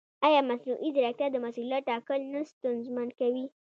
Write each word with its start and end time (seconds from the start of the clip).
ایا 0.27 0.41
مصنوعي 0.49 0.89
ځیرکتیا 0.95 1.27
د 1.31 1.35
مسؤلیت 1.45 1.83
ټاکل 1.89 2.19
نه 2.33 2.41
ستونزمن 2.51 3.07
کوي؟ 3.19 3.45